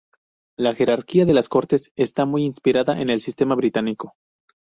La 0.57 0.73
jerarquía 0.73 1.25
de 1.27 1.33
las 1.35 1.47
cortes 1.47 1.91
está 1.95 2.25
muy 2.25 2.43
inspirada 2.43 2.99
en 2.99 3.11
el 3.11 3.21
sistema 3.21 3.53
británico. 3.53 4.15